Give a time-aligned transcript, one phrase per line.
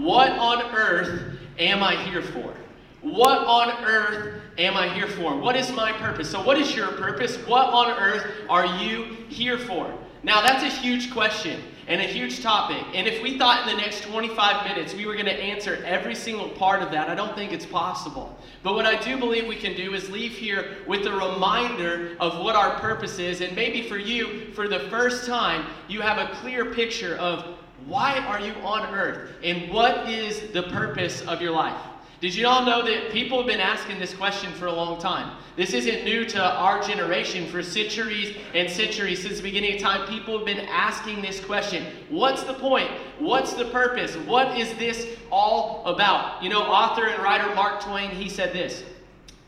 [0.00, 2.54] What on earth am I here for?
[3.02, 5.36] What on earth am I here for?
[5.36, 6.30] What is my purpose?
[6.30, 7.36] So, what is your purpose?
[7.46, 9.92] What on earth are you here for?
[10.22, 12.82] Now, that's a huge question and a huge topic.
[12.94, 16.14] And if we thought in the next 25 minutes we were going to answer every
[16.14, 18.38] single part of that, I don't think it's possible.
[18.62, 22.38] But what I do believe we can do is leave here with a reminder of
[22.38, 23.40] what our purpose is.
[23.40, 28.18] And maybe for you, for the first time, you have a clear picture of why
[28.18, 31.80] are you on earth and what is the purpose of your life.
[32.20, 35.38] Did you all know that people have been asking this question for a long time?
[35.56, 37.46] This isn't new to our generation.
[37.46, 41.86] For centuries and centuries, since the beginning of time, people have been asking this question
[42.10, 42.90] What's the point?
[43.18, 44.16] What's the purpose?
[44.16, 46.42] What is this all about?
[46.42, 48.84] You know, author and writer Mark Twain, he said this.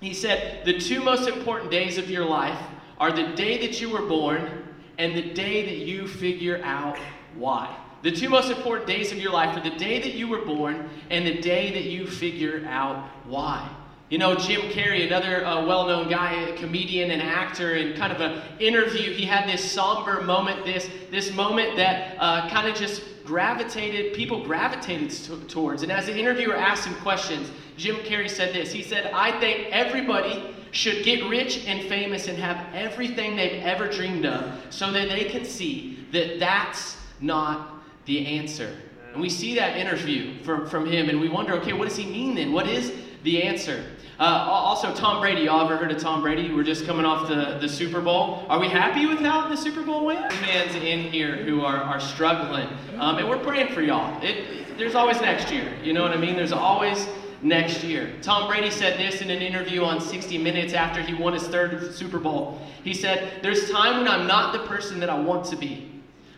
[0.00, 2.58] He said, The two most important days of your life
[2.98, 4.64] are the day that you were born
[4.96, 6.98] and the day that you figure out
[7.36, 7.76] why.
[8.02, 10.90] The two most important days of your life are the day that you were born
[11.10, 13.68] and the day that you figure out why.
[14.10, 18.20] You know, Jim Carrey, another uh, well known guy, comedian and actor, in kind of
[18.20, 23.02] an interview, he had this somber moment, this, this moment that uh, kind of just
[23.24, 25.82] gravitated, people gravitated t- towards.
[25.82, 29.68] And as the interviewer asked him questions, Jim Carrey said this He said, I think
[29.70, 35.08] everybody should get rich and famous and have everything they've ever dreamed of so that
[35.08, 38.76] they can see that that's not the answer.
[39.12, 42.06] And we see that interview from, from him, and we wonder, okay, what does he
[42.06, 42.52] mean then?
[42.52, 42.92] What is
[43.22, 43.84] the answer?
[44.18, 45.42] Uh, also, Tom Brady.
[45.42, 46.52] Y'all ever heard of Tom Brady?
[46.52, 48.44] We're just coming off the, the Super Bowl.
[48.48, 50.32] Are we happy with how the Super Bowl went?
[50.32, 54.22] Fans in here who are, are struggling, um, and we're praying for y'all.
[54.22, 55.72] It, there's always next year.
[55.82, 56.36] You know what I mean?
[56.36, 57.08] There's always
[57.42, 58.12] next year.
[58.22, 61.92] Tom Brady said this in an interview on 60 Minutes after he won his third
[61.94, 62.60] Super Bowl.
[62.84, 65.91] He said, There's time when I'm not the person that I want to be.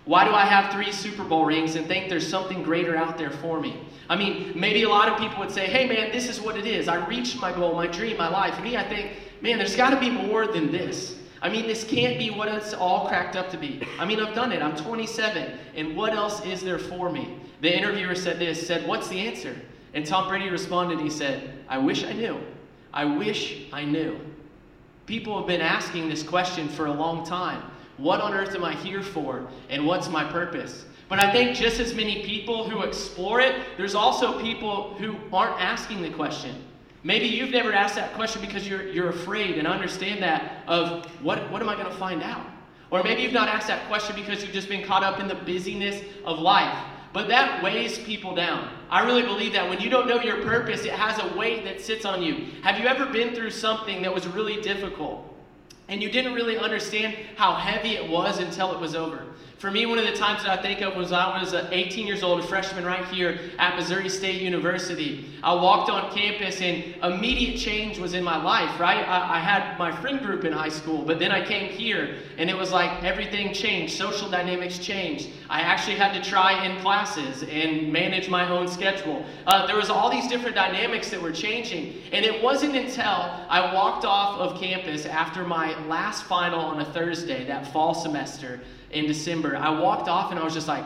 [0.05, 3.31] Why do I have three Super Bowl rings and think there's something greater out there
[3.31, 3.81] for me?
[4.09, 6.67] I mean, maybe a lot of people would say, hey man, this is what it
[6.67, 6.89] is.
[6.89, 8.63] I reached my goal, my dream, my life.
[8.63, 11.17] Me, I think, man, there's got to be more than this.
[11.41, 13.87] I mean, this can't be what it's all cracked up to be.
[13.99, 14.63] I mean, I've done it.
[14.63, 17.39] I'm 27, and what else is there for me?
[17.61, 19.57] The interviewer said this, said, what's the answer?
[19.95, 22.41] And Tom Brady responded, he said, I wish I knew.
[22.93, 24.19] I wish I knew.
[25.07, 27.63] People have been asking this question for a long time.
[27.97, 29.49] What on earth am I here for?
[29.69, 30.85] And what's my purpose?
[31.09, 35.61] But I think just as many people who explore it, there's also people who aren't
[35.61, 36.65] asking the question.
[37.03, 41.51] Maybe you've never asked that question because you're, you're afraid and understand that of what,
[41.53, 42.47] what am I going to find out?
[42.91, 45.35] Or maybe you've not asked that question because you've just been caught up in the
[45.35, 46.77] busyness of life.
[47.13, 48.69] But that weighs people down.
[48.91, 51.81] I really believe that when you don't know your purpose, it has a weight that
[51.81, 52.47] sits on you.
[52.63, 55.31] Have you ever been through something that was really difficult?
[55.89, 59.25] And you didn't really understand how heavy it was until it was over.
[59.65, 62.23] For me, one of the times that I think of was I was 18 years
[62.23, 65.25] old, a freshman right here at Missouri State University.
[65.43, 69.09] I walked on campus and immediate change was in my life, right?
[69.09, 72.51] I, I, had my friend group in high school, but then I came here and
[72.51, 73.97] it was like everything changed.
[73.97, 75.31] Social dynamics changed.
[75.49, 79.25] I actually had to try in classes and manage my own schedule.
[79.47, 82.03] Uh, there was all these different dynamics that were changing.
[82.13, 86.85] And it wasn't until I walked off of campus after my last final on a
[86.85, 90.85] Thursday, that fall semester, in December, I walked off and I was just like,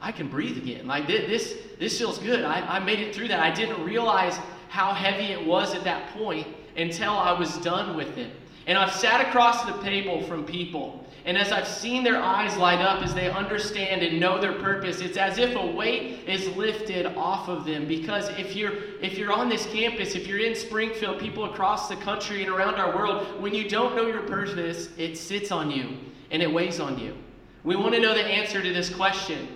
[0.00, 0.86] I can breathe again.
[0.86, 2.44] Like this, this feels good.
[2.44, 3.40] I, I made it through that.
[3.40, 6.46] I didn't realize how heavy it was at that point
[6.76, 8.30] until I was done with it.
[8.66, 12.80] And I've sat across the table from people, and as I've seen their eyes light
[12.80, 17.06] up as they understand and know their purpose, it's as if a weight is lifted
[17.16, 17.88] off of them.
[17.88, 21.96] Because if you're if you're on this campus, if you're in Springfield, people across the
[21.96, 25.96] country and around our world, when you don't know your purpose, it sits on you
[26.30, 27.16] and it weighs on you.
[27.62, 29.48] We want to know the answer to this question.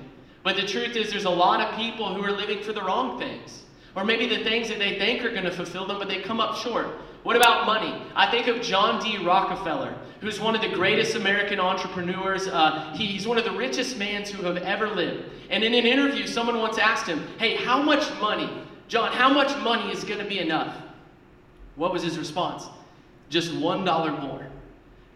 [0.42, 3.18] But the truth is, there's a lot of people who are living for the wrong
[3.18, 3.64] things.
[3.94, 6.40] Or maybe the things that they think are going to fulfill them, but they come
[6.40, 6.86] up short.
[7.28, 7.94] What about money?
[8.16, 9.22] I think of John D.
[9.22, 12.48] Rockefeller, who's one of the greatest American entrepreneurs.
[12.48, 15.24] Uh, he's one of the richest men who have ever lived.
[15.50, 18.50] And in an interview, someone once asked him, Hey, how much money,
[18.88, 20.74] John, how much money is going to be enough?
[21.76, 22.66] What was his response?
[23.28, 24.46] Just $1 more.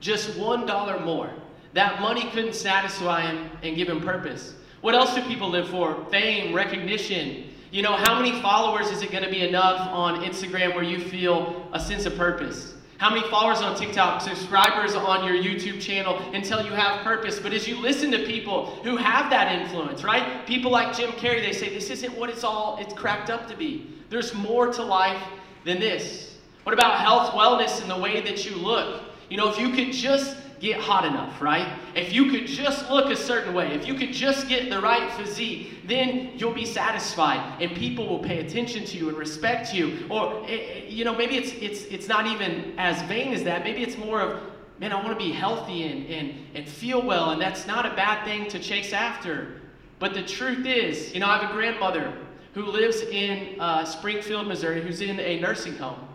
[0.00, 1.32] Just $1 more.
[1.72, 4.52] That money couldn't satisfy him and give him purpose.
[4.82, 6.04] What else do people live for?
[6.10, 7.51] Fame, recognition.
[7.72, 11.00] You know, how many followers is it going to be enough on Instagram where you
[11.00, 12.74] feel a sense of purpose?
[12.98, 17.38] How many followers on TikTok, subscribers on your YouTube channel until you have purpose?
[17.38, 20.46] But as you listen to people who have that influence, right?
[20.46, 23.56] People like Jim Carrey, they say this isn't what it's all it's cracked up to
[23.56, 23.90] be.
[24.10, 25.22] There's more to life
[25.64, 26.36] than this.
[26.64, 29.02] What about health, wellness, and the way that you look?
[29.30, 31.76] You know, if you could just get hot enough, right?
[31.96, 35.12] If you could just look a certain way, if you could just get the right
[35.14, 40.06] physique, then you'll be satisfied and people will pay attention to you and respect you.
[40.08, 43.64] Or, eh, eh, you know, maybe it's, it's, it's not even as vain as that.
[43.64, 44.40] Maybe it's more of,
[44.78, 47.94] man, I want to be healthy and, and, and feel well, and that's not a
[47.96, 49.60] bad thing to chase after.
[49.98, 52.16] But the truth is, you know, I have a grandmother
[52.54, 56.06] who lives in uh, Springfield, Missouri, who's in a nursing home.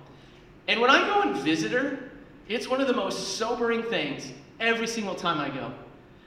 [0.69, 2.06] And when I go and visit her,
[2.49, 5.73] it's one of the most sobering things every single time I go.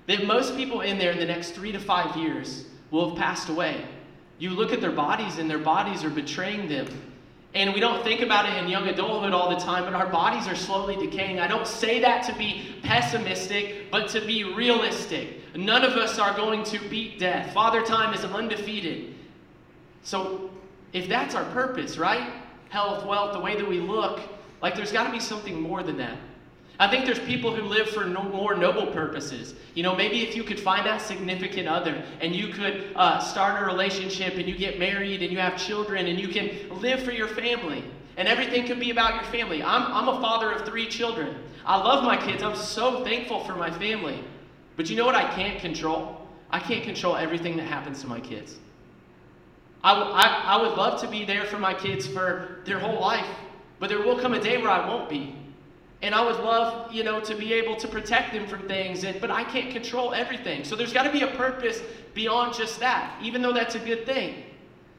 [0.07, 3.49] That most people in there in the next three to five years will have passed
[3.49, 3.85] away.
[4.39, 6.87] You look at their bodies, and their bodies are betraying them.
[7.53, 10.47] And we don't think about it in young adulthood all the time, but our bodies
[10.47, 11.41] are slowly decaying.
[11.41, 15.41] I don't say that to be pessimistic, but to be realistic.
[15.57, 17.53] None of us are going to beat death.
[17.53, 19.15] Father Time is undefeated.
[20.03, 20.51] So,
[20.93, 22.33] if that's our purpose, right?
[22.69, 24.21] Health, wealth, the way that we look,
[24.63, 26.19] like there's got to be something more than that.
[26.79, 29.55] I think there's people who live for no more noble purposes.
[29.75, 33.63] You know, maybe if you could find that significant other and you could uh, start
[33.63, 37.13] a relationship and you get married and you have children and you can live for
[37.13, 37.85] your family
[38.17, 39.63] and everything could be about your family.
[39.63, 41.37] I'm, I'm a father of three children.
[41.67, 42.43] I love my kids.
[42.43, 44.25] I'm so thankful for my family.
[44.77, 46.27] But you know what I can't control?
[46.51, 48.57] I can't control everything that happens to my kids.
[49.85, 53.27] I, I, I would love to be there for my kids for their whole life,
[53.81, 55.35] but there will come a day where I won't be.
[56.03, 59.21] And I would love, you know, to be able to protect them from things, and,
[59.21, 60.65] but I can't control everything.
[60.65, 61.83] So there's got to be a purpose
[62.15, 64.45] beyond just that, even though that's a good thing.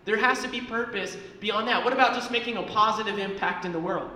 [0.06, 1.84] There has to be purpose beyond that.
[1.84, 4.10] What about just making a positive impact in the world?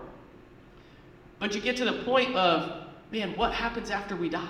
[1.39, 4.47] But you get to the point of, man, what happens after we die?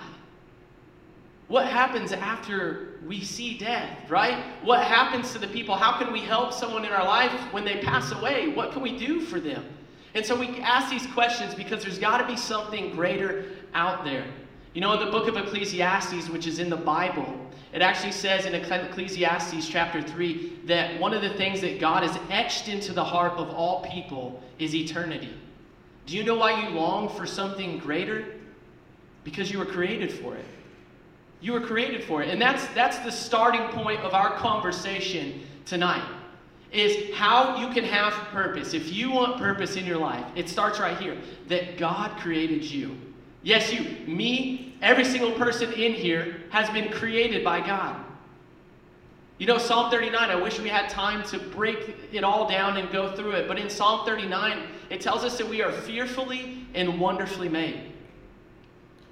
[1.48, 4.44] What happens after we see death, right?
[4.64, 5.76] What happens to the people?
[5.76, 8.50] How can we help someone in our life when they pass away?
[8.50, 9.64] What can we do for them?
[10.16, 14.26] And so we ask these questions because there's got to be something greater out there.
[14.74, 17.38] You know, the book of Ecclesiastes, which is in the Bible,
[17.74, 22.18] it actually says in Ecclesiastes chapter 3 that one of the things that God has
[22.30, 25.34] etched into the heart of all people is eternity.
[26.06, 28.26] Do you know why you long for something greater?
[29.26, 30.46] Because you were created for it.
[31.42, 32.30] You were created for it.
[32.30, 36.08] And that's, that's the starting point of our conversation tonight
[36.72, 38.74] is how you can have purpose.
[38.74, 41.18] If you want purpose in your life, it starts right here
[41.48, 42.98] that God created you.
[43.44, 48.04] Yes, you, me, every single person in here has been created by God.
[49.38, 52.90] You know, Psalm 39, I wish we had time to break it all down and
[52.92, 57.00] go through it, but in Psalm 39, it tells us that we are fearfully and
[57.00, 57.92] wonderfully made.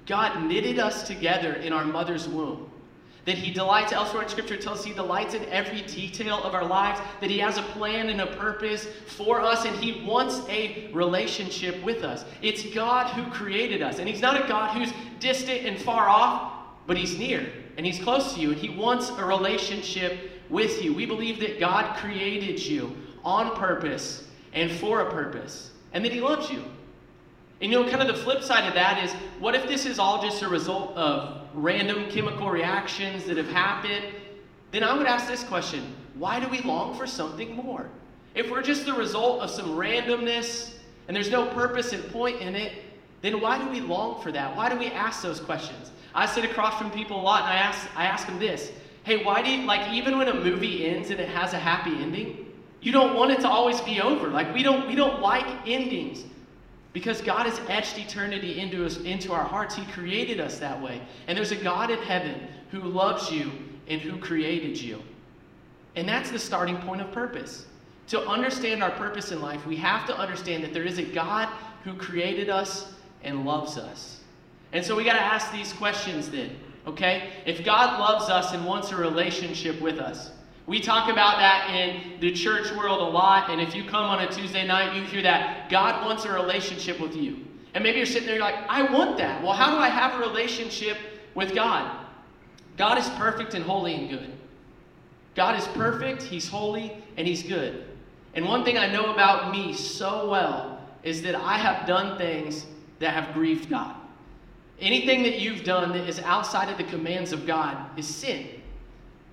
[0.06, 2.70] God knitted us together in our mother's womb.
[3.24, 6.64] That He delights, elsewhere in Scripture tells us He delights in every detail of our
[6.64, 10.90] lives, that He has a plan and a purpose for us, and He wants a
[10.92, 12.24] relationship with us.
[12.42, 16.52] It's God who created us, and He's not a God who's distant and far off,
[16.86, 20.92] but He's near, and He's close to you, and He wants a relationship with you.
[20.92, 22.94] We believe that God created you
[23.24, 26.62] on purpose and for a purpose, and that He loves you.
[27.62, 29.98] And you know, kind of the flip side of that is what if this is
[29.98, 34.06] all just a result of random chemical reactions that have happened?
[34.70, 37.88] Then I would ask this question why do we long for something more?
[38.34, 40.74] If we're just the result of some randomness
[41.06, 42.72] and there's no purpose and point in it,
[43.22, 44.56] then why do we long for that?
[44.56, 45.90] Why do we ask those questions?
[46.14, 48.72] I sit across from people a lot and I ask, I ask them this
[49.04, 51.90] Hey, why do you, like, even when a movie ends and it has a happy
[51.90, 52.50] ending,
[52.80, 54.28] you don't want it to always be over.
[54.28, 56.24] Like, we don't, we don't like endings.
[56.94, 59.74] Because God has etched eternity into us, into our hearts.
[59.74, 61.02] He created us that way.
[61.26, 63.50] And there's a God in heaven who loves you
[63.88, 65.02] and who created you.
[65.96, 67.66] And that's the starting point of purpose.
[68.08, 71.48] To understand our purpose in life, we have to understand that there is a God
[71.82, 74.20] who created us and loves us.
[74.72, 77.30] And so we got to ask these questions then, okay?
[77.44, 80.30] If God loves us and wants a relationship with us,
[80.66, 84.20] we talk about that in the church world a lot, and if you come on
[84.20, 87.44] a Tuesday night, you hear that God wants a relationship with you.
[87.74, 89.42] And maybe you're sitting there, you're like, I want that.
[89.42, 90.96] Well, how do I have a relationship
[91.34, 92.06] with God?
[92.78, 94.32] God is perfect and holy and good.
[95.34, 97.84] God is perfect, He's holy, and He's good.
[98.34, 102.64] And one thing I know about me so well is that I have done things
[103.00, 103.94] that have grieved God.
[104.80, 108.46] Anything that you've done that is outside of the commands of God is sin.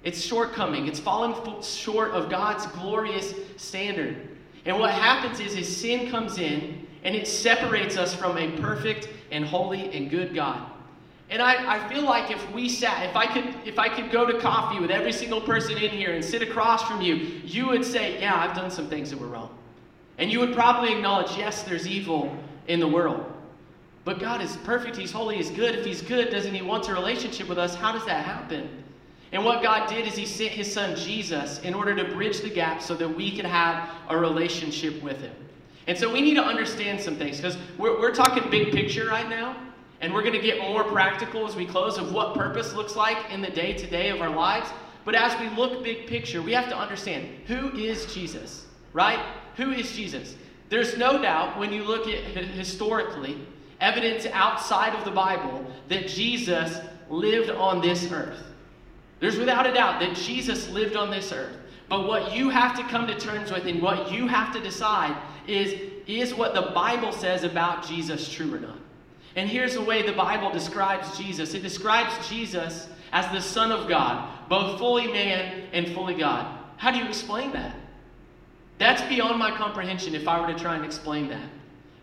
[0.03, 0.87] It's shortcoming.
[0.87, 4.29] It's falling short of God's glorious standard.
[4.65, 9.09] And what happens is his sin comes in and it separates us from a perfect
[9.31, 10.71] and holy and good God.
[11.29, 14.25] And I, I feel like if we sat, if I could if I could go
[14.25, 17.85] to coffee with every single person in here and sit across from you, you would
[17.85, 19.57] say, Yeah, I've done some things that were wrong.
[20.17, 22.35] And you would probably acknowledge, yes, there's evil
[22.67, 23.25] in the world.
[24.03, 25.73] But God is perfect, He's holy, He's good.
[25.73, 27.75] If He's good, doesn't He want a relationship with us?
[27.75, 28.80] How does that happen?
[29.31, 32.49] And what God did is He sent His Son Jesus in order to bridge the
[32.49, 35.35] gap so that we could have a relationship with Him.
[35.87, 39.29] And so we need to understand some things because we're, we're talking big picture right
[39.29, 39.55] now.
[40.01, 43.17] And we're going to get more practical as we close of what purpose looks like
[43.31, 44.67] in the day to day of our lives.
[45.05, 49.19] But as we look big picture, we have to understand who is Jesus, right?
[49.57, 50.35] Who is Jesus?
[50.69, 53.37] There's no doubt when you look at historically,
[53.79, 56.77] evidence outside of the Bible that Jesus
[57.09, 58.41] lived on this earth.
[59.21, 61.55] There's without a doubt that Jesus lived on this earth.
[61.87, 65.15] But what you have to come to terms with and what you have to decide
[65.47, 68.77] is is what the Bible says about Jesus true or not?
[69.35, 73.87] And here's the way the Bible describes Jesus it describes Jesus as the Son of
[73.87, 76.59] God, both fully man and fully God.
[76.77, 77.75] How do you explain that?
[78.77, 81.47] That's beyond my comprehension if I were to try and explain that.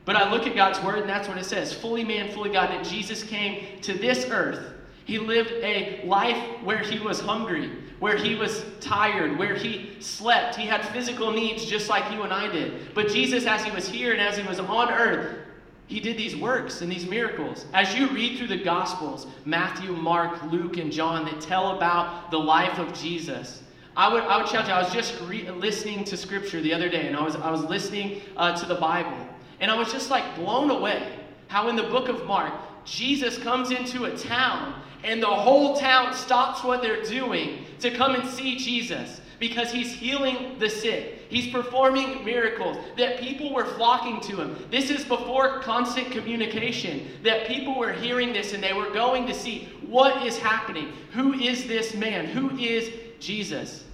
[0.04, 2.70] But I look at God's word and that's what it says fully man, fully God,
[2.70, 4.74] that Jesus came to this earth.
[5.08, 10.54] He lived a life where he was hungry, where he was tired, where he slept.
[10.54, 12.94] He had physical needs just like you and I did.
[12.94, 15.38] But Jesus, as he was here and as he was on earth,
[15.86, 17.64] he did these works and these miracles.
[17.72, 22.38] As you read through the Gospels, Matthew, Mark, Luke, and John, that tell about the
[22.38, 23.62] life of Jesus,
[23.96, 24.74] I would, I would challenge you.
[24.74, 27.64] I was just re- listening to Scripture the other day, and I was, I was
[27.64, 29.16] listening uh, to the Bible.
[29.58, 31.14] And I was just like blown away
[31.46, 32.52] how in the book of Mark,
[32.90, 38.14] Jesus comes into a town and the whole town stops what they're doing to come
[38.14, 41.20] and see Jesus because he's healing the sick.
[41.28, 44.56] He's performing miracles that people were flocking to him.
[44.70, 49.34] This is before constant communication, that people were hearing this and they were going to
[49.34, 50.92] see what is happening.
[51.12, 52.26] Who is this man?
[52.26, 52.90] Who is
[53.20, 53.84] Jesus?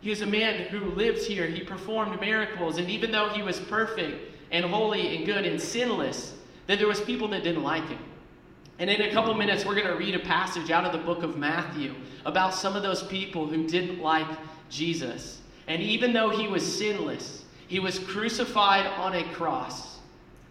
[0.00, 1.46] He is a man who lives here.
[1.46, 6.34] He performed miracles, and even though he was perfect, and holy and good and sinless,
[6.66, 7.98] that there was people that didn't like him.
[8.78, 11.22] And in a couple minutes, we're going to read a passage out of the book
[11.22, 14.26] of Matthew about some of those people who didn't like
[14.70, 15.40] Jesus.
[15.68, 19.98] And even though he was sinless, he was crucified on a cross,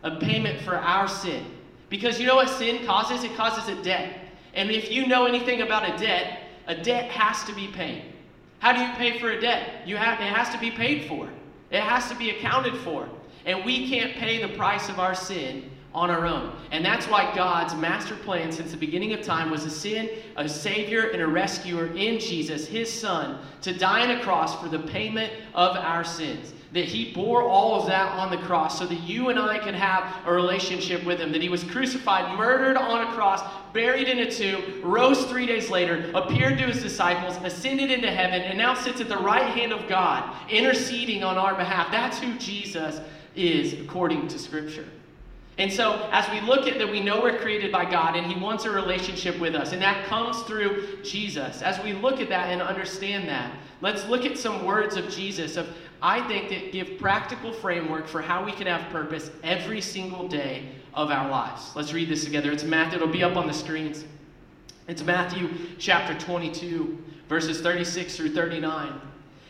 [0.03, 1.45] a payment for our sin.
[1.89, 3.23] Because you know what sin causes?
[3.23, 4.17] It causes a debt.
[4.53, 8.03] And if you know anything about a debt, a debt has to be paid.
[8.59, 9.87] How do you pay for a debt?
[9.87, 11.27] You have, it has to be paid for.
[11.69, 13.09] It has to be accounted for.
[13.45, 16.53] And we can't pay the price of our sin on our own.
[16.71, 20.47] And that's why God's master plan since the beginning of time was to send a
[20.47, 24.79] Savior and a rescuer in Jesus, His Son, to die on a cross for the
[24.79, 26.53] payment of our sins.
[26.71, 29.75] That He bore all of that on the cross so that you and I could
[29.75, 31.33] have a relationship with Him.
[31.33, 33.41] That He was crucified, murdered on a cross,
[33.73, 38.41] buried in a tomb, rose three days later, appeared to His disciples, ascended into heaven,
[38.41, 41.91] and now sits at the right hand of God, interceding on our behalf.
[41.91, 43.01] That's who Jesus
[43.35, 44.85] is according to Scripture.
[45.57, 48.39] And so, as we look at that, we know we're created by God and He
[48.39, 51.61] wants a relationship with us, and that comes through Jesus.
[51.61, 55.57] As we look at that and understand that, let's look at some words of Jesus
[55.57, 55.67] of
[56.01, 60.69] I think that give practical framework for how we can have purpose every single day
[60.95, 61.71] of our lives.
[61.75, 62.51] Let's read this together.
[62.51, 64.05] It's Matthew, it'll be up on the screens.
[64.87, 66.97] It's Matthew chapter 22,
[67.29, 68.99] verses 36 through 39.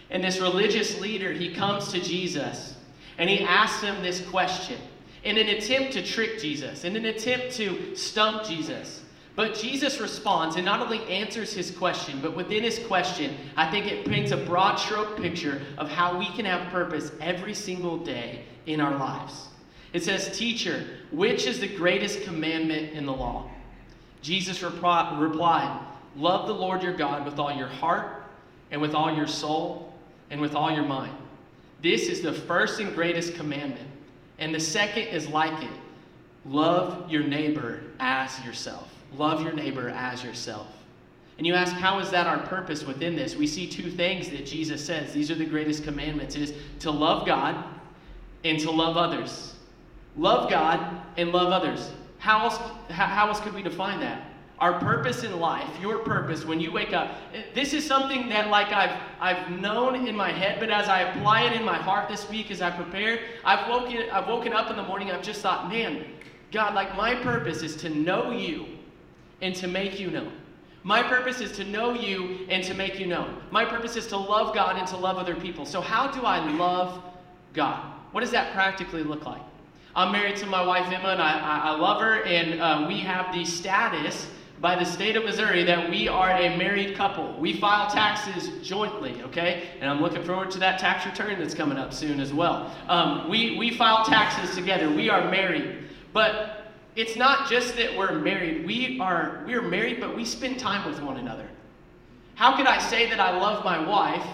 [0.09, 2.75] And this religious leader, he comes to Jesus
[3.17, 4.77] and he asks him this question
[5.23, 9.01] in an attempt to trick Jesus, in an attempt to stump Jesus.
[9.35, 13.87] But Jesus responds and not only answers his question, but within his question, I think
[13.87, 18.43] it paints a broad stroke picture of how we can have purpose every single day
[18.65, 19.47] in our lives.
[19.93, 23.49] It says, Teacher, which is the greatest commandment in the law?
[24.21, 25.79] Jesus replied,
[26.15, 28.23] Love the Lord your God with all your heart,
[28.69, 29.93] and with all your soul,
[30.29, 31.15] and with all your mind.
[31.81, 33.87] This is the first and greatest commandment.
[34.41, 35.71] And the second is like it
[36.43, 38.91] love your neighbor as yourself.
[39.15, 40.67] Love your neighbor as yourself.
[41.37, 43.35] And you ask, how is that our purpose within this?
[43.35, 45.13] We see two things that Jesus says.
[45.13, 47.63] These are the greatest commandments is to love God
[48.43, 49.55] and to love others.
[50.17, 51.91] Love God and love others.
[52.17, 52.57] How else,
[52.89, 54.30] how else could we define that?
[54.61, 57.17] Our purpose in life, your purpose when you wake up.
[57.55, 61.41] This is something that like I've I've known in my head, but as I apply
[61.45, 64.77] it in my heart this week as I prepare, I've woken I've woken up in
[64.77, 66.05] the morning, I've just thought, man,
[66.51, 68.67] God, like my purpose is to know you
[69.41, 70.31] and to make you known.
[70.83, 73.41] My purpose is to know you and to make you known.
[73.49, 75.65] My purpose is to love God and to love other people.
[75.65, 77.03] So how do I love
[77.53, 77.83] God?
[78.11, 79.41] What does that practically look like?
[79.95, 83.33] I'm married to my wife Emma, and I, I, love her, and uh, we have
[83.33, 84.27] the status
[84.61, 87.35] by the state of Missouri that we are a married couple.
[87.39, 89.71] We file taxes jointly, okay?
[89.79, 92.71] And I'm looking forward to that tax return that's coming up soon as well.
[92.87, 94.87] Um, we, we file taxes together.
[94.87, 95.89] We are married.
[96.13, 98.65] But it's not just that we're married.
[98.65, 101.47] We are we are married, but we spend time with one another.
[102.35, 104.25] How could I say that I love my wife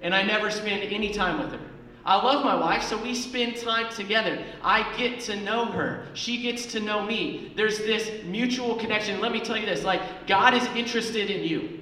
[0.00, 1.66] and I never spend any time with her?
[2.04, 4.42] I love my wife, so we spend time together.
[4.62, 6.06] I get to know her.
[6.14, 7.52] She gets to know me.
[7.54, 9.20] There's this mutual connection.
[9.20, 11.78] Let me tell you this like, God is interested in you.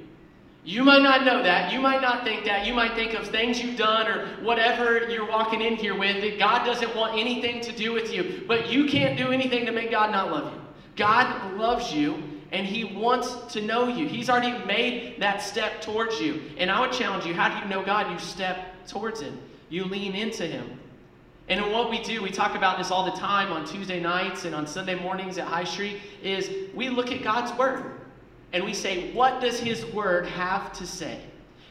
[0.62, 1.72] You might not know that.
[1.72, 2.66] You might not think that.
[2.66, 6.38] You might think of things you've done or whatever you're walking in here with that
[6.38, 8.44] God doesn't want anything to do with you.
[8.46, 10.60] But you can't do anything to make God not love you.
[10.96, 12.22] God loves you
[12.52, 14.06] and He wants to know you.
[14.06, 16.42] He's already made that step towards you.
[16.58, 18.10] And I would challenge you how do you know God?
[18.10, 19.38] You step towards Him,
[19.70, 20.78] you lean into Him.
[21.48, 24.54] And what we do, we talk about this all the time on Tuesday nights and
[24.54, 27.84] on Sunday mornings at High Street, is we look at God's Word
[28.52, 31.20] and we say, what does His Word have to say?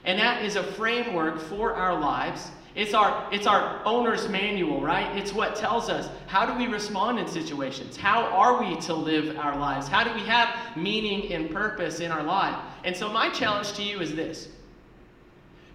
[0.04, 2.50] And that is a framework for our lives.
[2.76, 5.18] It's our, it's our owner's manual, right?
[5.18, 7.98] It's what tells us how do we respond in situations?
[7.98, 9.88] How are we to live our lives?
[9.88, 12.56] How do we have meaning and purpose in our life?
[12.84, 14.50] And so, my challenge to you is this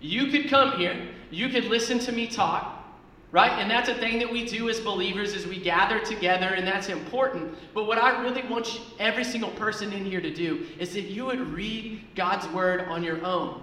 [0.04, 2.84] you could come here, you could listen to me talk,
[3.32, 3.52] right?
[3.52, 6.90] And that's a thing that we do as believers is we gather together and that's
[6.90, 7.54] important.
[7.73, 11.25] But what I really want every single person in here to do is that you
[11.25, 13.62] would read God's word on your own.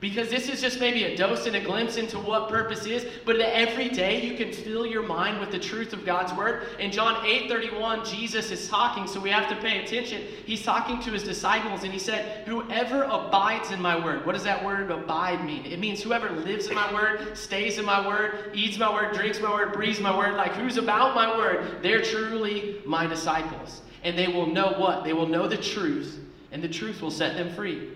[0.00, 3.38] Because this is just maybe a dose and a glimpse into what purpose is, but
[3.38, 6.68] every day you can fill your mind with the truth of God's word.
[6.78, 10.22] In John 8 31, Jesus is talking, so we have to pay attention.
[10.46, 14.24] He's talking to his disciples, and he said, Whoever abides in my word.
[14.24, 15.66] What does that word abide mean?
[15.66, 19.38] It means whoever lives in my word, stays in my word, eats my word, drinks
[19.38, 23.82] my word, breathes my word, like who's about my word, they're truly my disciples.
[24.02, 25.04] And they will know what?
[25.04, 26.18] They will know the truth,
[26.52, 27.90] and the truth will set them free.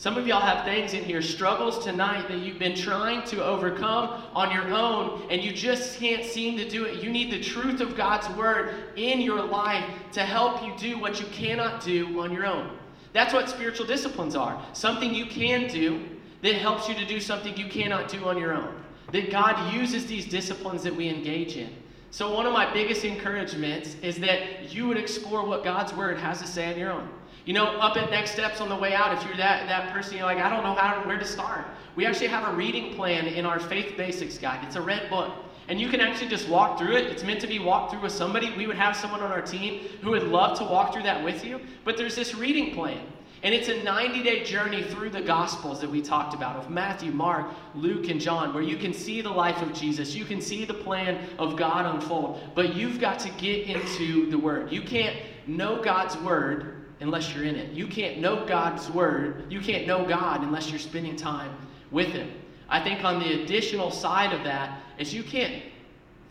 [0.00, 4.22] Some of y'all have things in here, struggles tonight that you've been trying to overcome
[4.32, 7.02] on your own, and you just can't seem to do it.
[7.02, 11.20] You need the truth of God's word in your life to help you do what
[11.20, 12.78] you cannot do on your own.
[13.12, 16.02] That's what spiritual disciplines are something you can do
[16.40, 18.74] that helps you to do something you cannot do on your own.
[19.12, 21.76] That God uses these disciplines that we engage in.
[22.10, 26.40] So, one of my biggest encouragements is that you would explore what God's word has
[26.40, 27.10] to say on your own.
[27.44, 30.16] You know, up at Next Steps on the way out, if you're that, that person,
[30.16, 31.66] you're like, I don't know how where to start.
[31.96, 34.64] We actually have a reading plan in our Faith Basics Guide.
[34.64, 35.32] It's a red book.
[35.68, 37.06] And you can actually just walk through it.
[37.06, 38.52] It's meant to be walked through with somebody.
[38.56, 41.44] We would have someone on our team who would love to walk through that with
[41.44, 41.60] you.
[41.84, 43.00] But there's this reading plan.
[43.42, 47.10] And it's a 90 day journey through the Gospels that we talked about of Matthew,
[47.12, 50.14] Mark, Luke, and John, where you can see the life of Jesus.
[50.14, 52.40] You can see the plan of God unfold.
[52.54, 54.70] But you've got to get into the Word.
[54.70, 57.72] You can't know God's Word unless you're in it.
[57.72, 59.50] You can't know God's word.
[59.50, 61.54] You can't know God unless you're spending time
[61.90, 62.30] with Him.
[62.68, 65.62] I think on the additional side of that is you can't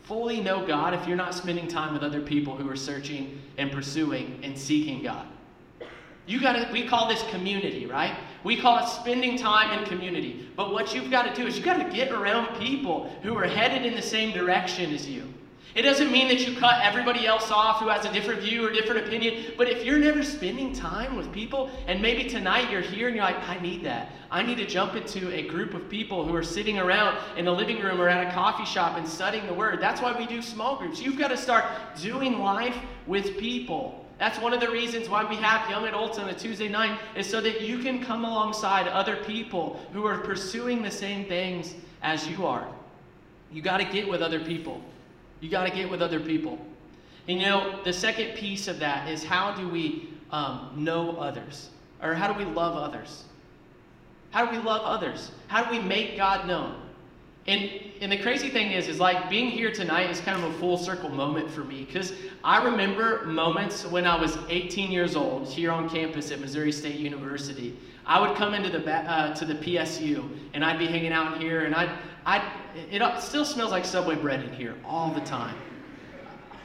[0.04, 3.72] fully know God if you're not spending time with other people who are searching and
[3.72, 5.28] pursuing and seeking God.
[6.26, 8.16] You got to we call this community, right?
[8.44, 10.48] We call it spending time in community.
[10.56, 13.46] But what you've got to do is you got to get around people who are
[13.46, 15.34] headed in the same direction as you.
[15.76, 18.72] It doesn't mean that you cut everybody else off who has a different view or
[18.72, 23.08] different opinion, but if you're never spending time with people, and maybe tonight you're here
[23.08, 24.12] and you're like, I need that.
[24.32, 27.52] I need to jump into a group of people who are sitting around in a
[27.52, 29.80] living room or at a coffee shop and studying the Word.
[29.80, 31.00] That's why we do small groups.
[31.02, 31.66] You've got to start
[32.02, 34.06] doing life with people.
[34.18, 37.30] That's one of the reasons why we have Young Adults on a Tuesday night, is
[37.30, 42.28] so that you can come alongside other people who are pursuing the same things as
[42.28, 42.68] you are.
[43.52, 44.82] You got to get with other people.
[45.40, 46.60] You got to get with other people.
[47.28, 51.70] And you know, the second piece of that is how do we um, know others?
[52.02, 53.24] Or how do we love others?
[54.32, 55.32] How do we love others?
[55.48, 56.76] How do we make God known?
[57.48, 57.70] And,
[58.02, 60.78] and the crazy thing is, is like being here tonight is kind of a full
[60.78, 65.72] circle moment for me because I remember moments when I was 18 years old here
[65.72, 67.76] on campus at Missouri State University.
[68.06, 71.66] I would come into the uh, to the PSU and I'd be hanging out here
[71.66, 71.90] and I'd
[72.26, 72.44] I,
[72.92, 75.56] it still smells like Subway bread in here all the time.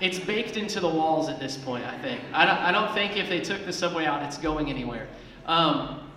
[0.01, 2.21] It's baked into the walls at this point, I think.
[2.33, 5.07] I don't, I don't think if they took the Subway out, it's going anywhere.
[5.47, 6.11] Um,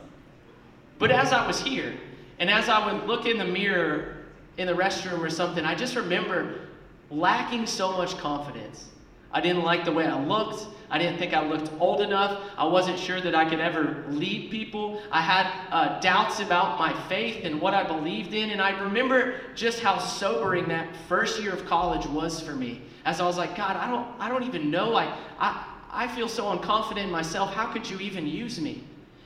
[0.99, 1.93] but as I was here,
[2.39, 4.25] and as I would look in the mirror
[4.57, 6.67] in the restroom or something, I just remember
[7.10, 8.89] lacking so much confidence.
[9.31, 10.65] I didn't like the way I looked.
[10.89, 12.41] I didn't think I looked old enough.
[12.57, 15.01] I wasn't sure that I could ever lead people.
[15.11, 18.51] I had uh, doubts about my faith and what I believed in.
[18.51, 22.83] And I remember just how sobering that first year of college was for me.
[23.03, 24.95] As I was like, God, I don't, I don't even know.
[24.95, 27.53] I, I, I feel so unconfident in myself.
[27.53, 28.83] How could you even use me?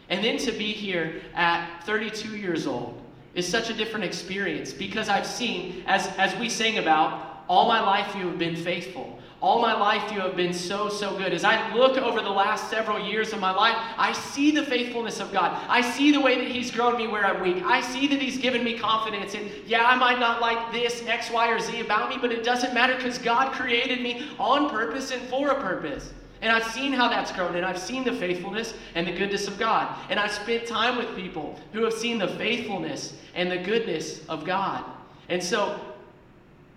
[0.09, 3.01] And then to be here at 32 years old
[3.33, 7.81] is such a different experience because I've seen, as, as we sang about, All my
[7.81, 9.19] life you have been faithful.
[9.41, 11.33] All my life, you have been so, so good.
[11.33, 15.19] As I look over the last several years of my life, I see the faithfulness
[15.19, 15.59] of God.
[15.67, 17.63] I see the way that He's grown me where I'm weak.
[17.65, 19.33] I see that He's given me confidence.
[19.33, 22.43] And yeah, I might not like this, X, Y, or Z about me, but it
[22.43, 26.13] doesn't matter because God created me on purpose and for a purpose.
[26.43, 29.57] And I've seen how that's grown, and I've seen the faithfulness and the goodness of
[29.57, 29.95] God.
[30.11, 34.45] And I've spent time with people who have seen the faithfulness and the goodness of
[34.45, 34.83] God.
[35.29, 35.79] And so,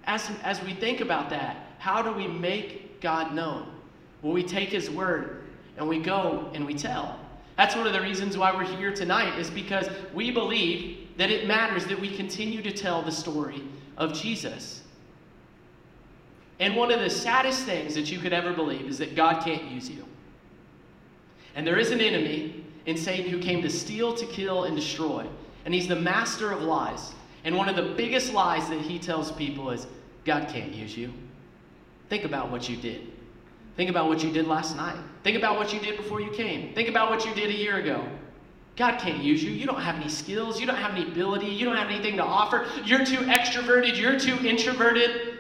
[0.07, 3.67] as, as we think about that, how do we make God known?
[4.23, 5.43] Well, we take His word
[5.77, 7.21] and we go and we tell.
[7.59, 11.47] That's one of the reasons why we're here tonight, is because we believe that it
[11.47, 13.63] matters that we continue to tell the story
[13.99, 14.81] of Jesus.
[16.59, 19.65] And one of the saddest things that you could ever believe is that God can't
[19.65, 20.07] use you.
[21.55, 25.27] And there is an enemy in Satan who came to steal, to kill, and destroy.
[25.67, 27.13] And he's the master of lies.
[27.45, 29.87] And one of the biggest lies that he tells people is
[30.25, 31.13] God can't use you.
[32.09, 33.13] Think about what you did.
[33.77, 34.97] Think about what you did last night.
[35.23, 36.75] Think about what you did before you came.
[36.75, 38.07] Think about what you did a year ago.
[38.77, 39.51] God can't use you.
[39.51, 40.61] You don't have any skills.
[40.61, 41.47] You don't have any ability.
[41.47, 42.67] You don't have anything to offer.
[42.85, 43.99] You're too extroverted.
[43.99, 45.39] You're too introverted.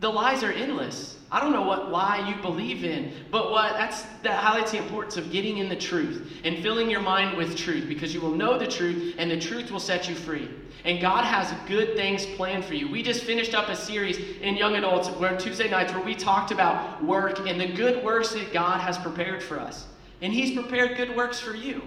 [0.00, 1.16] The lies are endless.
[1.32, 5.16] I don't know what lie you believe in, but what that's that highlights the importance
[5.16, 8.58] of getting in the truth and filling your mind with truth because you will know
[8.58, 10.48] the truth and the truth will set you free.
[10.84, 12.90] And God has good things planned for you.
[12.90, 16.50] We just finished up a series in young adults where Tuesday nights where we talked
[16.50, 19.86] about work and the good works that God has prepared for us.
[20.22, 21.82] And He's prepared good works for you.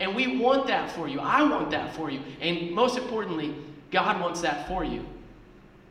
[0.00, 1.20] And we want that for you.
[1.20, 2.20] I want that for you.
[2.40, 3.54] And most importantly,
[3.92, 5.06] God wants that for you.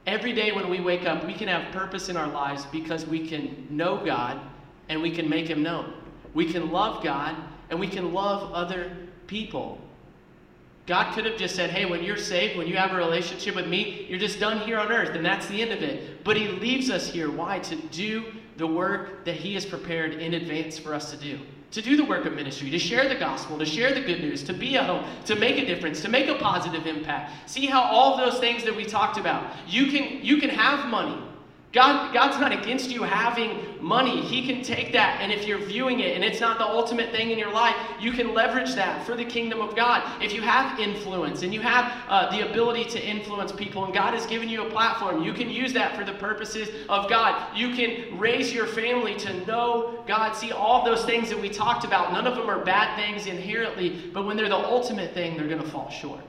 [0.08, 3.28] Every day when we wake up, we can have purpose in our lives because we
[3.28, 4.40] can know God
[4.90, 5.94] and we can make Him known.
[6.34, 7.36] We can love God
[7.70, 8.92] and we can love other
[9.28, 9.80] people.
[10.88, 13.68] God could have just said, hey, when you're saved, when you have a relationship with
[13.68, 16.24] me, you're just done here on earth, and that's the end of it.
[16.24, 17.30] But He leaves us here.
[17.30, 17.60] Why?
[17.60, 21.40] To do the work that He has prepared in advance for us to do
[21.72, 24.44] to do the work of ministry, to share the gospel, to share the good news,
[24.44, 27.50] to be a hope, to make a difference, to make a positive impact.
[27.50, 31.18] See how all those things that we talked about, you can you can have money.
[31.74, 34.22] God, God's not against you having money.
[34.22, 37.32] He can take that, and if you're viewing it and it's not the ultimate thing
[37.32, 40.04] in your life, you can leverage that for the kingdom of God.
[40.22, 44.14] If you have influence and you have uh, the ability to influence people, and God
[44.14, 47.56] has given you a platform, you can use that for the purposes of God.
[47.56, 50.34] You can raise your family to know God.
[50.34, 54.12] See, all those things that we talked about, none of them are bad things inherently,
[54.14, 56.22] but when they're the ultimate thing, they're going to fall short.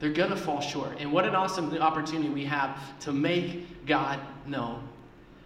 [0.00, 0.96] They're going to fall short.
[0.98, 4.82] And what an awesome opportunity we have to make God known.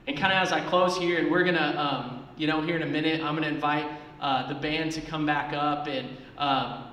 [0.06, 2.76] And kind of as I close here, and we're going to, um, you know, here
[2.76, 3.86] in a minute, I'm going to invite
[4.20, 6.84] uh, the band to come back up and um,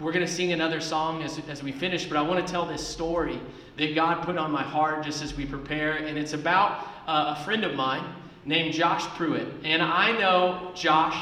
[0.00, 2.06] we're going to sing another song as, as we finish.
[2.06, 3.40] But I want to tell this story
[3.78, 5.94] that God put on my heart just as we prepare.
[5.94, 8.04] And it's about uh, a friend of mine
[8.44, 9.48] named Josh Pruitt.
[9.64, 11.16] And I know Josh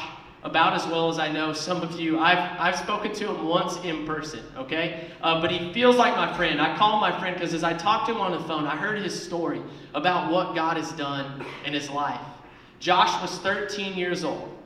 [0.47, 2.19] about as well as I know some of you.
[2.19, 5.11] I've, I've spoken to him once in person, okay?
[5.21, 6.61] Uh, but he feels like my friend.
[6.61, 8.77] I call him my friend because as I talked to him on the phone, I
[8.77, 9.61] heard his story
[9.93, 12.21] about what God has done in his life.
[12.79, 14.57] Josh was 13 years old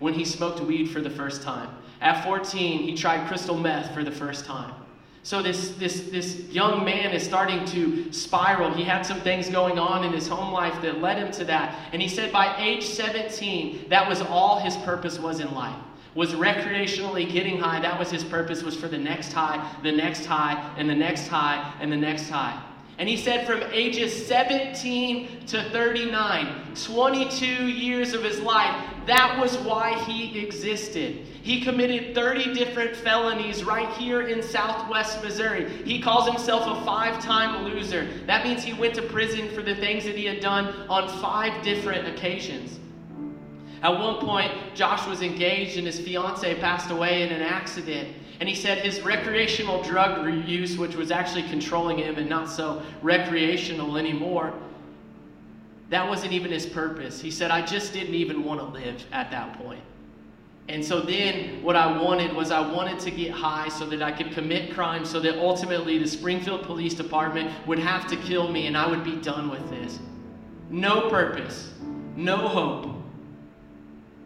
[0.00, 1.70] when he smoked weed for the first time.
[2.00, 4.74] At 14, he tried crystal meth for the first time.
[5.28, 8.72] So this, this, this young man is starting to spiral.
[8.72, 11.90] He had some things going on in his home life that led him to that.
[11.92, 15.76] And he said by age 17, that was all his purpose was in life.
[16.14, 17.78] Was recreationally getting high.
[17.78, 21.28] That was his purpose, was for the next high, the next high, and the next
[21.28, 22.58] high, and the next high.
[22.98, 28.74] And he said from ages 17 to 39, 22 years of his life,
[29.06, 31.24] that was why he existed.
[31.42, 35.70] He committed 30 different felonies right here in southwest Missouri.
[35.84, 38.08] He calls himself a five time loser.
[38.26, 41.62] That means he went to prison for the things that he had done on five
[41.62, 42.80] different occasions.
[43.82, 48.08] At one point, Josh was engaged and his fiance passed away in an accident.
[48.40, 52.82] And he said his recreational drug use, which was actually controlling him and not so
[53.02, 54.52] recreational anymore,
[55.90, 57.20] that wasn't even his purpose.
[57.20, 59.82] He said, I just didn't even want to live at that point.
[60.68, 64.12] And so then what I wanted was I wanted to get high so that I
[64.12, 68.66] could commit crime so that ultimately the Springfield Police Department would have to kill me
[68.66, 69.98] and I would be done with this.
[70.68, 71.72] No purpose,
[72.16, 72.97] no hope.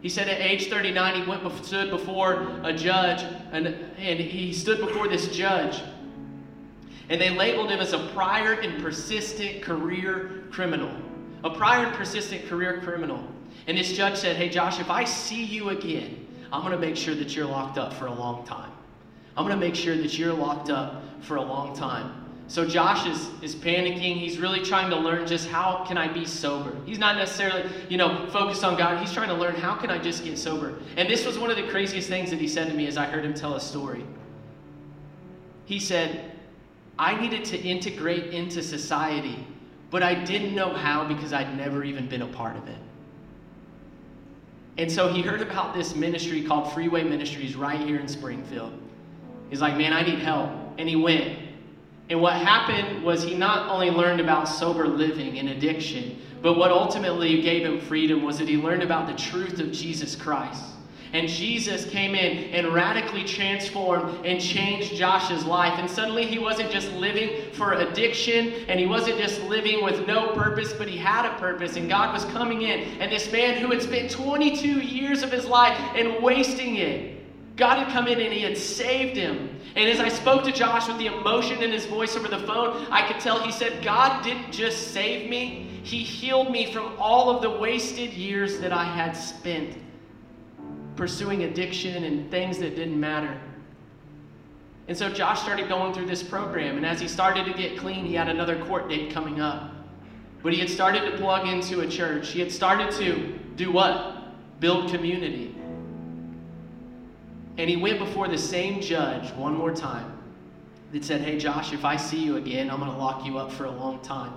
[0.03, 4.79] He said at age 39, he went stood before a judge, and, and he stood
[4.79, 5.81] before this judge.
[7.07, 10.93] And they labeled him as a prior and persistent career criminal.
[11.45, 13.25] A prior and persistent career criminal.
[13.65, 16.97] And this judge said, Hey, Josh, if I see you again, I'm going to make
[16.97, 18.71] sure that you're locked up for a long time.
[19.37, 22.22] I'm going to make sure that you're locked up for a long time.
[22.53, 24.19] So Josh is, is panicking.
[24.19, 26.77] He's really trying to learn just how can I be sober.
[26.85, 28.99] He's not necessarily, you know, focused on God.
[28.99, 30.75] He's trying to learn how can I just get sober.
[30.95, 33.07] And this was one of the craziest things that he said to me as I
[33.07, 34.05] heard him tell a story.
[35.65, 36.31] He said,
[36.99, 39.47] I needed to integrate into society,
[39.89, 42.77] but I didn't know how because I'd never even been a part of it.
[44.77, 48.73] And so he heard about this ministry called Freeway Ministries right here in Springfield.
[49.49, 50.51] He's like, man, I need help.
[50.77, 51.39] And he went.
[52.09, 56.71] And what happened was he not only learned about sober living and addiction, but what
[56.71, 60.63] ultimately gave him freedom was that he learned about the truth of Jesus Christ.
[61.13, 65.77] And Jesus came in and radically transformed and changed Josh's life.
[65.77, 70.33] And suddenly he wasn't just living for addiction and he wasn't just living with no
[70.33, 71.75] purpose, but he had a purpose.
[71.75, 72.99] And God was coming in.
[72.99, 77.22] And this man who had spent 22 years of his life and wasting it,
[77.55, 79.59] God had come in and he had saved him.
[79.75, 82.87] And as I spoke to Josh with the emotion in his voice over the phone,
[82.91, 87.29] I could tell he said, God didn't just save me, he healed me from all
[87.29, 89.77] of the wasted years that I had spent
[90.95, 93.39] pursuing addiction and things that didn't matter.
[94.87, 98.05] And so Josh started going through this program, and as he started to get clean,
[98.05, 99.71] he had another court date coming up.
[100.41, 102.29] But he had started to plug into a church.
[102.29, 104.59] He had started to do what?
[104.59, 105.55] Build community.
[107.57, 110.11] And he went before the same judge one more time
[110.91, 113.51] that said, Hey, Josh, if I see you again, I'm going to lock you up
[113.51, 114.33] for a long time.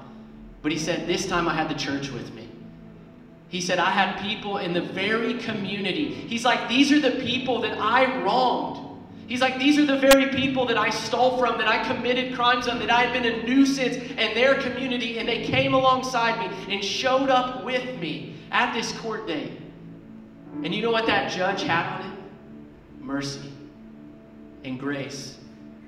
[0.62, 2.48] But he said, This time I had the church with me.
[3.48, 6.12] He said, I had people in the very community.
[6.12, 8.82] He's like, These are the people that I wronged.
[9.28, 12.68] He's like, These are the very people that I stole from, that I committed crimes
[12.68, 16.74] on, that I had been a nuisance in their community, and they came alongside me
[16.74, 19.52] and showed up with me at this court date.
[20.62, 22.15] And you know what that judge had on it?
[23.06, 23.52] Mercy
[24.64, 25.38] and grace.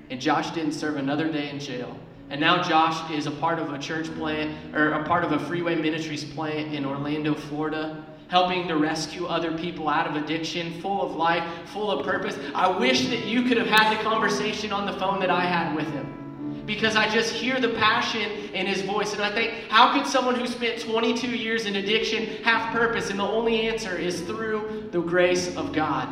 [0.09, 1.99] And Josh didn't serve another day in jail.
[2.29, 5.39] And now Josh is a part of a church plant, or a part of a
[5.39, 11.01] Freeway Ministries plant in Orlando, Florida, helping to rescue other people out of addiction, full
[11.01, 12.37] of life, full of purpose.
[12.55, 15.75] I wish that you could have had the conversation on the phone that I had
[15.75, 16.63] with him.
[16.65, 19.13] Because I just hear the passion in his voice.
[19.13, 23.09] And I think, how could someone who spent 22 years in addiction have purpose?
[23.09, 26.07] And the only answer is through the grace of God.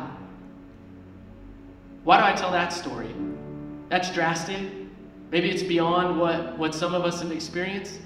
[2.08, 3.14] Why do I tell that story?
[3.90, 4.62] That's drastic.
[5.30, 8.00] Maybe it's beyond what, what some of us have experienced.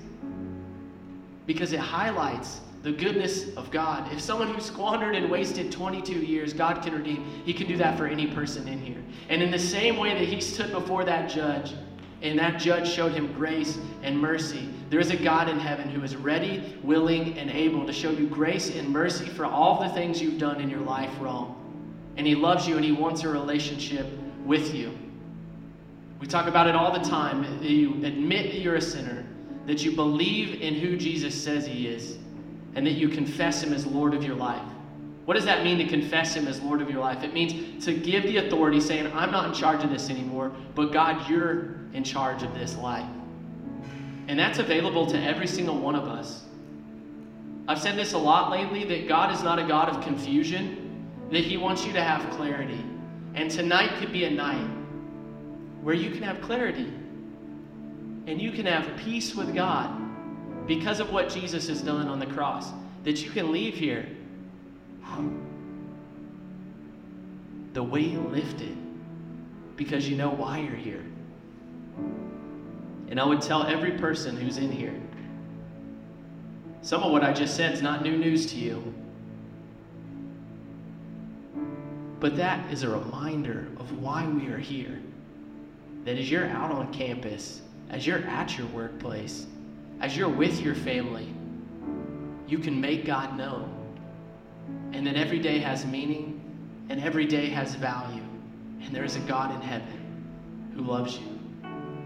[1.46, 4.12] Because it highlights the goodness of God.
[4.12, 7.96] If someone who squandered and wasted 22 years, God can redeem, He can do that
[7.96, 9.00] for any person in here.
[9.28, 11.72] And in the same way that He stood before that judge,
[12.22, 14.68] and that judge showed him grace and mercy.
[14.90, 18.26] There is a God in heaven who is ready, willing, and able to show you
[18.26, 21.61] grace and mercy for all the things you've done in your life wrong.
[22.16, 24.06] And He loves you and He wants a relationship
[24.44, 24.96] with you.
[26.20, 27.62] We talk about it all the time.
[27.62, 29.24] You admit that you're a sinner,
[29.66, 32.18] that you believe in who Jesus says He is,
[32.74, 34.62] and that you confess Him as Lord of your life.
[35.24, 37.22] What does that mean to confess Him as Lord of your life?
[37.22, 40.92] It means to give the authority, saying, I'm not in charge of this anymore, but
[40.92, 43.08] God, you're in charge of this life.
[44.28, 46.44] And that's available to every single one of us.
[47.68, 50.81] I've said this a lot lately that God is not a God of confusion,
[51.32, 52.84] that He wants you to have clarity.
[53.34, 54.68] And tonight could be a night
[55.82, 56.92] where you can have clarity
[58.26, 59.98] and you can have peace with God
[60.66, 62.68] because of what Jesus has done on the cross.
[63.04, 64.06] That you can leave here
[67.72, 68.76] the weight lifted
[69.76, 71.04] because you know why you're here.
[73.08, 74.94] And I would tell every person who's in here
[76.82, 78.92] some of what I just said is not new news to you.
[82.22, 84.96] But that is a reminder of why we are here
[86.04, 89.46] that as you're out on campus, as you're at your workplace,
[90.00, 91.26] as you're with your family,
[92.46, 93.68] you can make God known.
[94.92, 96.40] And that every day has meaning
[96.90, 98.22] and every day has value.
[98.82, 101.26] And there is a God in heaven who loves you.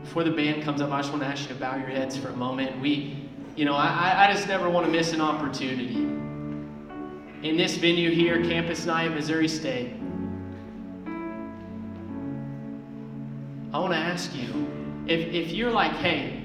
[0.00, 2.16] Before the band comes up, I just want to ask you to bow your heads
[2.16, 2.80] for a moment.
[2.80, 5.96] We, you know, I, I just never want to miss an opportunity.
[7.42, 9.92] In this venue here, Campus Night, Missouri State,
[13.76, 16.42] I want to ask you if, if you're like, hey,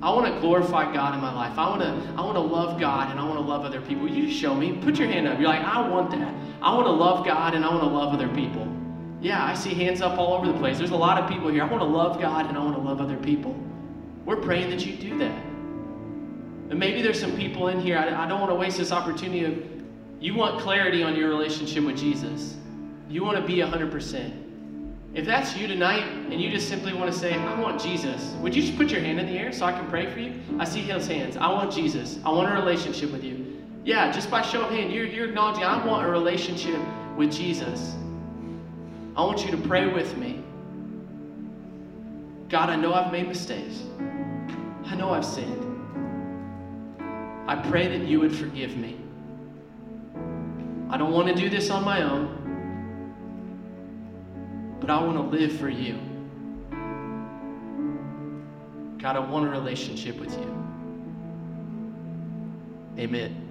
[0.00, 1.58] I want to glorify God in my life.
[1.58, 4.08] I want to I want to love God and I want to love other people.
[4.08, 4.78] You show me.
[4.80, 5.40] Put your hand up.
[5.40, 6.32] You're like, I want that.
[6.62, 8.72] I want to love God and I want to love other people.
[9.20, 10.78] Yeah, I see hands up all over the place.
[10.78, 11.64] There's a lot of people here.
[11.64, 13.60] I want to love God and I want to love other people.
[14.24, 15.42] We're praying that you do that.
[16.70, 17.98] And maybe there's some people in here.
[17.98, 19.58] I, I don't want to waste this opportunity of
[20.20, 22.54] you want clarity on your relationship with Jesus.
[23.08, 24.47] You want to be 100%.
[25.14, 28.54] If that's you tonight and you just simply want to say, I want Jesus, would
[28.54, 30.34] you just put your hand in the air so I can pray for you?
[30.58, 31.36] I see those hands.
[31.36, 32.18] I want Jesus.
[32.24, 33.56] I want a relationship with you.
[33.84, 36.78] Yeah, just by show of hand, you're, you're acknowledging, I want a relationship
[37.16, 37.94] with Jesus.
[39.16, 40.44] I want you to pray with me.
[42.48, 43.82] God, I know I've made mistakes.
[44.84, 45.64] I know I've sinned.
[47.48, 49.00] I pray that you would forgive me.
[50.90, 52.37] I don't want to do this on my own,
[54.80, 55.98] but I want to live for you.
[58.98, 60.64] God, I want a relationship with you.
[62.98, 63.47] Amen.